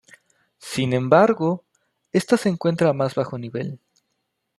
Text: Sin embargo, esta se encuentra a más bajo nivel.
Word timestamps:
Sin 0.57 0.93
embargo, 0.93 1.63
esta 2.11 2.35
se 2.35 2.49
encuentra 2.49 2.89
a 2.89 2.93
más 2.93 3.13
bajo 3.13 3.37
nivel. 3.37 3.79